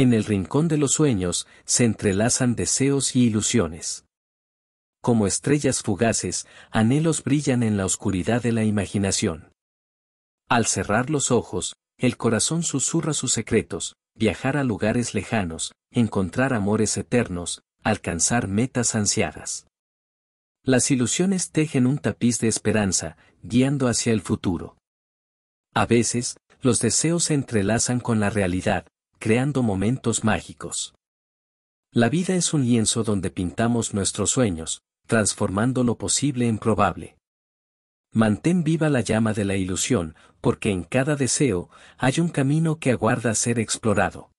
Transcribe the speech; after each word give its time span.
En 0.00 0.14
el 0.14 0.24
rincón 0.24 0.66
de 0.66 0.78
los 0.78 0.92
sueños 0.92 1.46
se 1.66 1.84
entrelazan 1.84 2.54
deseos 2.54 3.14
y 3.14 3.24
ilusiones. 3.24 4.06
Como 5.02 5.26
estrellas 5.26 5.82
fugaces, 5.82 6.46
anhelos 6.70 7.22
brillan 7.22 7.62
en 7.62 7.76
la 7.76 7.84
oscuridad 7.84 8.42
de 8.42 8.52
la 8.52 8.64
imaginación. 8.64 9.52
Al 10.48 10.64
cerrar 10.64 11.10
los 11.10 11.30
ojos, 11.30 11.76
el 11.98 12.16
corazón 12.16 12.62
susurra 12.62 13.12
sus 13.12 13.34
secretos, 13.34 13.94
viajar 14.14 14.56
a 14.56 14.64
lugares 14.64 15.12
lejanos, 15.12 15.74
encontrar 15.90 16.54
amores 16.54 16.96
eternos, 16.96 17.60
alcanzar 17.82 18.48
metas 18.48 18.94
ansiadas. 18.94 19.66
Las 20.64 20.90
ilusiones 20.90 21.50
tejen 21.50 21.86
un 21.86 21.98
tapiz 21.98 22.38
de 22.38 22.48
esperanza, 22.48 23.18
guiando 23.42 23.86
hacia 23.86 24.14
el 24.14 24.22
futuro. 24.22 24.78
A 25.74 25.84
veces, 25.84 26.38
los 26.62 26.80
deseos 26.80 27.24
se 27.24 27.34
entrelazan 27.34 28.00
con 28.00 28.18
la 28.18 28.30
realidad, 28.30 28.86
creando 29.20 29.62
momentos 29.62 30.24
mágicos. 30.24 30.94
La 31.92 32.08
vida 32.08 32.34
es 32.34 32.54
un 32.54 32.64
lienzo 32.64 33.04
donde 33.04 33.30
pintamos 33.30 33.92
nuestros 33.92 34.30
sueños, 34.30 34.80
transformando 35.06 35.84
lo 35.84 35.98
posible 35.98 36.48
en 36.48 36.56
probable. 36.56 37.18
Mantén 38.12 38.64
viva 38.64 38.88
la 38.88 39.02
llama 39.02 39.34
de 39.34 39.44
la 39.44 39.56
ilusión, 39.56 40.14
porque 40.40 40.70
en 40.70 40.84
cada 40.84 41.16
deseo 41.16 41.68
hay 41.98 42.18
un 42.18 42.30
camino 42.30 42.78
que 42.78 42.92
aguarda 42.92 43.34
ser 43.34 43.58
explorado. 43.58 44.30